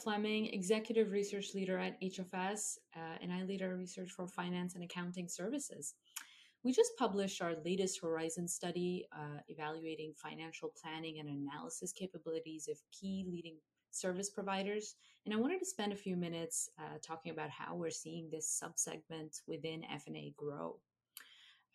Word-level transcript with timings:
Fleming, 0.00 0.46
Executive 0.46 1.12
Research 1.12 1.54
Leader 1.54 1.78
at 1.78 2.00
HFS, 2.00 2.78
uh, 2.96 3.18
and 3.20 3.32
I 3.32 3.42
lead 3.42 3.60
our 3.60 3.74
research 3.74 4.10
for 4.10 4.26
finance 4.26 4.74
and 4.74 4.82
accounting 4.82 5.28
services. 5.28 5.94
We 6.64 6.72
just 6.72 6.92
published 6.98 7.42
our 7.42 7.54
latest 7.64 8.00
Horizon 8.02 8.48
study 8.48 9.06
uh, 9.12 9.40
evaluating 9.48 10.14
financial 10.16 10.72
planning 10.80 11.18
and 11.18 11.28
analysis 11.28 11.92
capabilities 11.92 12.68
of 12.68 12.78
key 12.92 13.26
leading 13.30 13.56
service 13.90 14.30
providers. 14.30 14.94
And 15.26 15.34
I 15.34 15.38
wanted 15.38 15.58
to 15.58 15.66
spend 15.66 15.92
a 15.92 15.96
few 15.96 16.16
minutes 16.16 16.70
uh, 16.78 16.98
talking 17.02 17.32
about 17.32 17.50
how 17.50 17.74
we're 17.74 17.90
seeing 17.90 18.30
this 18.30 18.62
subsegment 18.62 19.40
within 19.46 19.84
F&A 19.84 20.32
grow. 20.36 20.78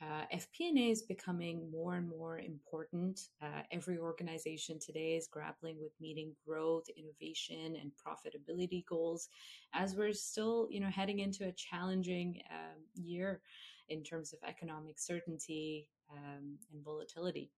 Uh, 0.02 0.26
FP&A 0.34 0.92
is 0.92 1.02
becoming 1.02 1.72
more 1.72 1.96
and 1.96 2.10
more 2.10 2.40
important. 2.40 3.30
Uh, 3.42 3.62
every 3.72 3.98
organization 3.98 4.78
today 4.78 5.16
is 5.16 5.28
grappling 5.28 5.78
with 5.80 5.94
meeting 6.02 6.34
growth, 6.46 6.86
innovation, 6.98 7.78
and 7.82 7.92
profitability 7.96 8.86
goals, 8.86 9.30
as 9.74 9.96
we're 9.96 10.12
still, 10.12 10.68
you 10.70 10.82
know, 10.82 10.90
heading 10.90 11.20
into 11.20 11.48
a 11.48 11.52
challenging 11.54 12.42
um, 12.52 12.82
year 12.94 13.42
in 13.88 14.04
terms 14.04 14.34
of 14.34 14.40
economic 14.48 15.00
certainty 15.00 15.88
um, 16.12 16.58
and 16.74 16.84
volatility. 16.84 17.50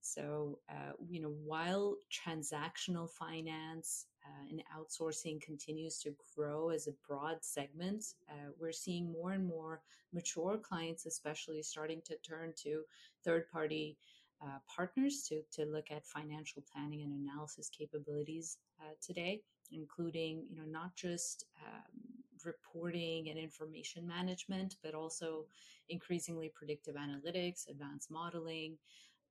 So, 0.00 0.58
uh, 0.70 0.92
you 1.08 1.20
know, 1.20 1.34
while 1.44 1.96
transactional 2.10 3.10
finance 3.10 4.06
uh, 4.24 4.48
and 4.50 4.62
outsourcing 4.76 5.40
continues 5.40 5.98
to 6.00 6.14
grow 6.34 6.70
as 6.70 6.86
a 6.86 6.92
broad 7.06 7.38
segment, 7.40 8.04
uh, 8.30 8.50
we're 8.58 8.72
seeing 8.72 9.12
more 9.12 9.32
and 9.32 9.46
more 9.46 9.82
mature 10.12 10.58
clients, 10.58 11.06
especially 11.06 11.62
starting 11.62 12.00
to 12.06 12.16
turn 12.18 12.52
to 12.62 12.82
third 13.24 13.48
party 13.50 13.96
uh, 14.42 14.58
partners 14.74 15.24
to, 15.28 15.42
to 15.52 15.64
look 15.64 15.90
at 15.90 16.06
financial 16.06 16.62
planning 16.72 17.02
and 17.02 17.12
analysis 17.12 17.68
capabilities 17.68 18.58
uh, 18.80 18.92
today, 19.04 19.42
including, 19.72 20.44
you 20.48 20.56
know, 20.56 20.66
not 20.66 20.94
just 20.94 21.44
um, 21.66 22.00
reporting 22.44 23.28
and 23.28 23.38
information 23.38 24.06
management, 24.06 24.76
but 24.82 24.94
also 24.94 25.44
increasingly 25.88 26.52
predictive 26.54 26.94
analytics, 26.94 27.68
advanced 27.68 28.10
modeling, 28.10 28.76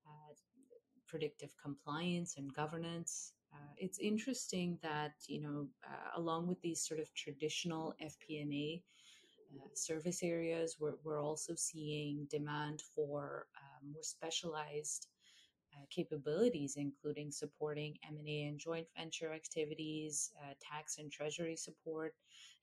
uh, 0.05 0.33
predictive 1.07 1.53
compliance 1.61 2.35
and 2.37 2.53
governance. 2.53 3.33
Uh, 3.53 3.73
it's 3.77 3.99
interesting 3.99 4.77
that 4.81 5.13
you 5.27 5.41
know, 5.41 5.67
uh, 5.85 6.19
along 6.19 6.47
with 6.47 6.61
these 6.61 6.85
sort 6.85 6.99
of 6.99 7.13
traditional 7.13 7.95
FP&A 8.01 8.83
uh, 9.55 9.67
service 9.73 10.21
areas, 10.23 10.77
we're, 10.79 10.95
we're 11.03 11.21
also 11.21 11.53
seeing 11.55 12.27
demand 12.29 12.81
for 12.93 13.47
uh, 13.55 13.85
more 13.93 14.03
specialized 14.03 15.07
uh, 15.77 15.85
capabilities, 15.89 16.75
including 16.77 17.31
supporting 17.31 17.97
M&A 18.07 18.43
and 18.43 18.59
joint 18.59 18.87
venture 18.97 19.33
activities, 19.33 20.31
uh, 20.43 20.53
tax 20.61 20.97
and 20.97 21.11
treasury 21.11 21.55
support. 21.55 22.13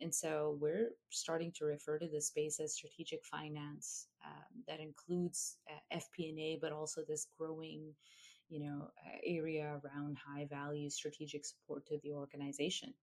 And 0.00 0.14
so 0.14 0.56
we're 0.60 0.90
starting 1.10 1.52
to 1.56 1.64
refer 1.64 1.98
to 1.98 2.08
the 2.08 2.20
space 2.20 2.60
as 2.60 2.74
strategic 2.74 3.24
finance 3.24 4.08
um, 4.24 4.62
that 4.66 4.80
includes 4.80 5.58
uh, 5.70 5.98
FP&A, 5.98 6.58
but 6.60 6.72
also 6.72 7.02
this 7.06 7.26
growing, 7.38 7.94
you 8.48 8.60
know, 8.60 8.90
area 9.24 9.80
around 9.84 10.16
high 10.18 10.46
value 10.50 10.90
strategic 10.90 11.44
support 11.44 11.86
to 11.86 11.98
the 12.02 12.12
organization. 12.12 12.94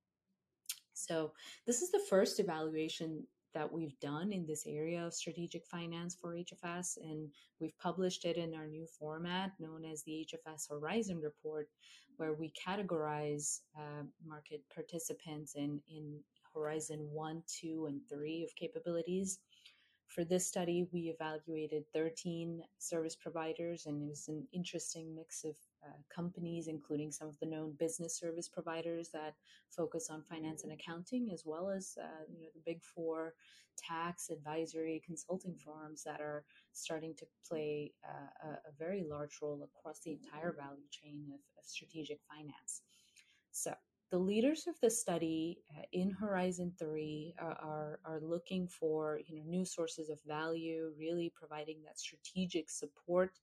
So 0.94 1.34
this 1.66 1.82
is 1.82 1.92
the 1.92 2.06
first 2.10 2.40
evaluation 2.40 3.26
that 3.54 3.72
we've 3.72 4.00
done 4.00 4.32
in 4.32 4.46
this 4.46 4.66
area 4.66 5.06
of 5.06 5.14
strategic 5.14 5.66
finance 5.66 6.16
for 6.20 6.36
HFS, 6.36 6.98
and 7.02 7.30
we've 7.60 7.78
published 7.80 8.26
it 8.26 8.38
in 8.38 8.54
our 8.54 8.68
new 8.68 8.86
format 9.00 9.52
known 9.60 9.84
as 9.84 10.04
the 10.04 10.26
HFS 10.28 10.70
Horizon 10.70 11.20
Report, 11.22 11.68
where 12.18 12.34
we 12.34 12.54
categorize 12.54 13.62
uh, 13.78 14.04
market 14.26 14.62
participants 14.74 15.56
in, 15.56 15.82
in 15.90 16.20
Horizon 16.54 17.10
1, 17.12 17.44
2, 17.62 17.88
and 17.88 18.02
3 18.10 18.44
of 18.44 18.56
capabilities. 18.56 19.40
For 20.14 20.26
this 20.26 20.46
study, 20.46 20.86
we 20.92 21.04
evaluated 21.04 21.86
13 21.94 22.62
service 22.80 23.16
providers, 23.16 23.86
and 23.86 24.04
it 24.04 24.10
was 24.10 24.28
an 24.28 24.46
interesting 24.52 25.16
mix 25.16 25.46
of 25.46 25.56
uh, 25.88 25.94
companies, 26.14 26.68
including 26.68 27.14
some 27.14 27.30
of 27.30 27.40
the 27.40 27.46
known 27.46 27.78
business 27.80 28.20
service 28.20 28.50
providers 28.50 29.08
that 29.14 29.36
focus 29.70 30.10
on 30.10 30.22
finance 30.24 30.64
and 30.64 30.74
accounting, 30.74 31.30
as 31.32 31.44
well 31.46 31.70
as 31.70 31.98
uh, 31.98 32.26
you 32.30 32.42
know 32.42 32.50
the 32.54 32.62
big 32.66 32.84
four 32.84 33.36
tax 33.78 34.30
advisory 34.30 35.02
consulting 35.06 35.56
firms 35.56 36.04
that 36.04 36.20
are 36.20 36.44
starting 36.74 37.16
to 37.16 37.26
play 37.48 37.94
uh, 38.06 38.50
a, 38.50 38.52
a, 38.52 38.72
very 38.78 39.06
large 39.10 39.40
role 39.42 39.64
across 39.64 40.02
the 40.02 40.12
entire 40.12 40.52
value 40.52 40.90
chain 40.92 41.24
of, 41.34 41.40
of 41.58 41.66
strategic 41.66 42.20
finance. 42.30 42.82
The 44.12 44.18
leaders 44.18 44.68
of 44.68 44.76
the 44.82 44.90
study 44.90 45.60
uh, 45.78 45.84
in 45.94 46.12
Horizon 46.12 46.74
3 46.78 47.36
are, 47.40 47.58
are, 47.64 48.00
are, 48.04 48.20
looking 48.22 48.68
for 48.68 49.22
you 49.26 49.38
know 49.38 49.44
new 49.46 49.64
sources 49.64 50.10
of 50.10 50.20
value, 50.28 50.92
really 51.00 51.32
providing 51.34 51.78
that 51.86 51.98
strategic 51.98 52.70
support 52.70 53.40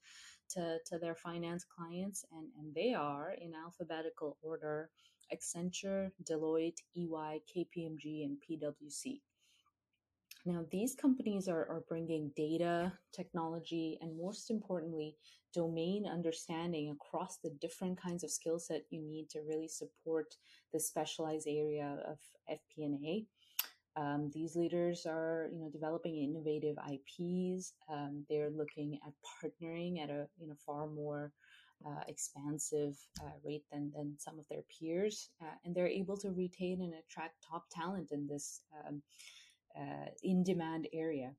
to, 0.50 0.78
to 0.84 0.98
their 0.98 1.14
finance 1.14 1.64
clients. 1.64 2.26
And, 2.32 2.48
and 2.58 2.74
they 2.74 2.92
are 2.92 3.34
in 3.40 3.54
alphabetical 3.54 4.36
order 4.42 4.90
Accenture, 5.32 6.10
Deloitte, 6.22 6.80
EY, 6.94 7.40
KPMG, 7.48 8.24
and 8.24 8.36
PwC. 8.38 9.20
Now, 10.44 10.64
these 10.70 10.94
companies 10.94 11.48
are, 11.48 11.66
are 11.68 11.82
bringing 11.88 12.30
data, 12.36 12.92
technology, 13.12 13.98
and 14.00 14.16
most 14.16 14.50
importantly, 14.50 15.16
domain 15.54 16.06
understanding 16.06 16.90
across 16.90 17.38
the 17.38 17.50
different 17.60 18.00
kinds 18.00 18.22
of 18.22 18.30
skill 18.30 18.58
set 18.58 18.82
you 18.90 19.02
need 19.02 19.28
to 19.30 19.40
really 19.40 19.68
support 19.68 20.34
the 20.72 20.80
specialized 20.80 21.48
area 21.48 21.98
of 22.06 22.18
FP&A. 22.50 23.26
Um, 23.96 24.30
these 24.32 24.54
leaders 24.54 25.06
are, 25.06 25.48
you 25.52 25.58
know, 25.58 25.70
developing 25.70 26.18
innovative 26.18 26.76
IPs. 26.86 27.72
Um, 27.90 28.24
they're 28.28 28.50
looking 28.50 29.00
at 29.04 29.12
partnering 29.26 30.02
at 30.02 30.10
a, 30.10 30.28
you 30.38 30.46
know, 30.46 30.54
far 30.64 30.86
more 30.86 31.32
uh, 31.84 32.02
expansive 32.06 32.96
uh, 33.20 33.30
rate 33.44 33.64
than, 33.72 33.90
than 33.94 34.14
some 34.18 34.38
of 34.38 34.46
their 34.48 34.62
peers, 34.62 35.30
uh, 35.42 35.54
and 35.64 35.74
they're 35.74 35.88
able 35.88 36.16
to 36.16 36.30
retain 36.30 36.82
and 36.82 36.94
attract 36.94 37.44
top 37.48 37.64
talent 37.70 38.10
in 38.12 38.26
this 38.26 38.62
um, 38.86 39.02
uh, 39.78 40.06
in 40.22 40.42
demand 40.42 40.88
area. 40.92 41.32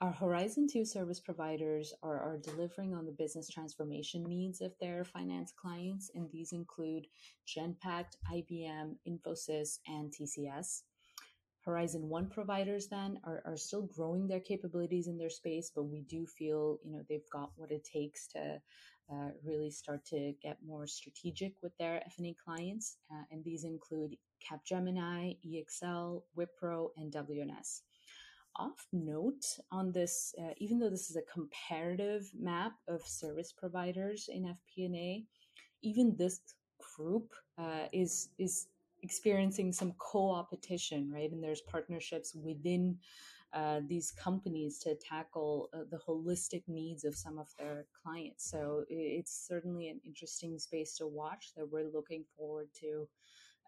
Our 0.00 0.12
Horizon 0.12 0.66
2 0.70 0.84
service 0.84 1.20
providers 1.20 1.94
are, 2.02 2.18
are 2.18 2.38
delivering 2.38 2.94
on 2.94 3.06
the 3.06 3.12
business 3.12 3.48
transformation 3.48 4.24
needs 4.24 4.60
of 4.60 4.72
their 4.80 5.04
finance 5.04 5.52
clients, 5.52 6.10
and 6.14 6.28
these 6.30 6.52
include 6.52 7.06
Genpact, 7.46 8.16
IBM, 8.32 8.96
Infosys, 9.08 9.78
and 9.86 10.12
TCS. 10.12 10.82
Horizon 11.64 12.08
One 12.10 12.28
providers 12.28 12.88
then 12.88 13.18
are, 13.24 13.42
are 13.46 13.56
still 13.56 13.82
growing 13.82 14.26
their 14.26 14.40
capabilities 14.40 15.06
in 15.06 15.16
their 15.16 15.30
space, 15.30 15.70
but 15.74 15.84
we 15.84 16.02
do 16.02 16.26
feel 16.26 16.78
you 16.84 16.92
know 16.92 17.02
they've 17.08 17.30
got 17.32 17.52
what 17.56 17.70
it 17.70 17.84
takes 17.84 18.26
to 18.28 18.60
uh, 19.12 19.30
really 19.44 19.70
start 19.70 20.04
to 20.06 20.34
get 20.42 20.58
more 20.66 20.86
strategic 20.86 21.54
with 21.62 21.76
their 21.78 22.02
F&A 22.06 22.34
clients, 22.44 22.96
uh, 23.12 23.22
and 23.30 23.44
these 23.44 23.64
include 23.64 24.16
Capgemini, 24.42 25.36
EXL, 25.46 26.22
Wipro, 26.36 26.88
and 26.96 27.12
WNS. 27.12 27.80
Off 28.56 28.86
note 28.92 29.44
on 29.72 29.90
this, 29.90 30.34
uh, 30.40 30.52
even 30.58 30.78
though 30.78 30.90
this 30.90 31.10
is 31.10 31.16
a 31.16 31.32
comparative 31.32 32.30
map 32.38 32.74
of 32.88 33.02
service 33.06 33.52
providers 33.52 34.28
in 34.32 34.44
FP&A, 34.44 35.24
even 35.82 36.16
this 36.16 36.40
group 36.96 37.32
uh, 37.58 37.86
is 37.92 38.28
is 38.38 38.68
experiencing 39.02 39.70
some 39.70 39.92
co-opetition, 39.98 41.10
right? 41.12 41.30
And 41.30 41.44
there's 41.44 41.60
partnerships 41.60 42.34
within 42.34 42.96
uh, 43.54 43.80
these 43.86 44.10
companies 44.10 44.78
to 44.80 44.96
tackle 44.96 45.68
uh, 45.72 45.84
the 45.90 45.98
holistic 45.98 46.64
needs 46.66 47.04
of 47.04 47.14
some 47.14 47.38
of 47.38 47.46
their 47.58 47.86
clients. 48.02 48.50
So 48.50 48.84
it's 48.88 49.46
certainly 49.46 49.88
an 49.88 50.00
interesting 50.04 50.58
space 50.58 50.96
to 50.96 51.06
watch 51.06 51.52
that 51.56 51.70
we're 51.70 51.90
looking 51.92 52.24
forward 52.36 52.68
to 52.80 53.08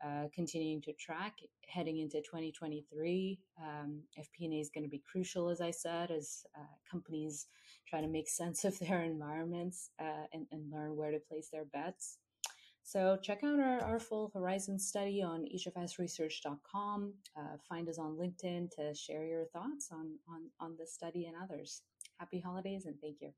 uh, 0.04 0.24
continuing 0.34 0.82
to 0.82 0.92
track 0.92 1.38
heading 1.68 1.98
into 1.98 2.18
2023. 2.18 3.38
Um, 3.62 4.02
FP&A 4.18 4.60
is 4.60 4.70
going 4.70 4.84
to 4.84 4.90
be 4.90 5.02
crucial, 5.10 5.48
as 5.48 5.60
I 5.60 5.70
said, 5.70 6.10
as 6.10 6.44
uh, 6.58 6.64
companies 6.90 7.46
try 7.88 8.00
to 8.00 8.08
make 8.08 8.28
sense 8.28 8.64
of 8.64 8.78
their 8.78 9.02
environments 9.04 9.90
uh, 10.00 10.26
and, 10.32 10.46
and 10.52 10.70
learn 10.70 10.96
where 10.96 11.12
to 11.12 11.18
place 11.18 11.48
their 11.50 11.64
bets. 11.64 12.18
So 12.86 13.18
check 13.20 13.42
out 13.42 13.58
our, 13.58 13.80
our 13.80 13.98
full 13.98 14.30
Horizon 14.32 14.78
study 14.78 15.20
on 15.20 15.44
hfsresearch.com. 15.52 17.14
Uh, 17.36 17.56
find 17.68 17.88
us 17.88 17.98
on 17.98 18.16
LinkedIn 18.16 18.70
to 18.76 18.94
share 18.94 19.26
your 19.26 19.46
thoughts 19.46 19.88
on, 19.90 20.16
on, 20.28 20.48
on 20.60 20.76
this 20.78 20.94
study 20.94 21.26
and 21.26 21.34
others. 21.36 21.82
Happy 22.20 22.38
holidays 22.38 22.86
and 22.86 22.94
thank 23.00 23.16
you. 23.20 23.32